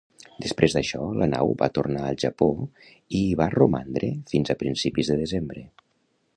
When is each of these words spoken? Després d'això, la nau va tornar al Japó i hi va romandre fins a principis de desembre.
Després 0.43 0.75
d'això, 0.77 1.01
la 1.23 1.27
nau 1.33 1.51
va 1.59 1.67
tornar 1.75 2.07
al 2.07 2.17
Japó 2.23 2.49
i 2.87 3.21
hi 3.21 3.37
va 3.43 3.49
romandre 3.57 4.13
fins 4.33 4.55
a 4.55 4.59
principis 4.65 5.13
de 5.13 5.23
desembre. 5.25 5.67